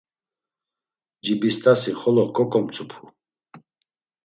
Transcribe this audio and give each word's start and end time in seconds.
Cibist̆asi 1.23 1.91
xolo 1.99 2.23
koǩomtzupu. 2.35 2.99